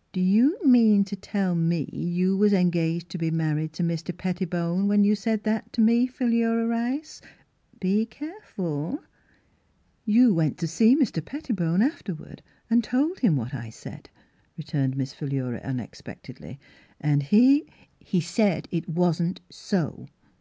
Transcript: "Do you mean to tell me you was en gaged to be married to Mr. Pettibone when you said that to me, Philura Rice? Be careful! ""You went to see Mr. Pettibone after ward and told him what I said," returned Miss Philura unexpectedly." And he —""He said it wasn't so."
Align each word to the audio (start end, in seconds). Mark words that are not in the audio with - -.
"Do 0.12 0.20
you 0.20 0.60
mean 0.64 1.02
to 1.06 1.16
tell 1.16 1.56
me 1.56 1.88
you 1.92 2.36
was 2.36 2.52
en 2.52 2.70
gaged 2.70 3.08
to 3.08 3.18
be 3.18 3.32
married 3.32 3.72
to 3.72 3.82
Mr. 3.82 4.16
Pettibone 4.16 4.86
when 4.86 5.02
you 5.02 5.16
said 5.16 5.42
that 5.42 5.72
to 5.72 5.80
me, 5.80 6.06
Philura 6.06 6.68
Rice? 6.68 7.20
Be 7.80 8.06
careful! 8.06 9.02
""You 10.16 10.32
went 10.32 10.56
to 10.58 10.68
see 10.68 10.94
Mr. 10.94 11.20
Pettibone 11.24 11.82
after 11.82 12.14
ward 12.14 12.42
and 12.70 12.84
told 12.84 13.18
him 13.18 13.34
what 13.34 13.54
I 13.54 13.70
said," 13.70 14.08
returned 14.56 14.96
Miss 14.96 15.12
Philura 15.12 15.58
unexpectedly." 15.64 16.60
And 17.10 17.24
he 17.24 17.68
—""He 17.98 18.20
said 18.20 18.68
it 18.70 18.88
wasn't 18.88 19.40
so." 19.50 20.06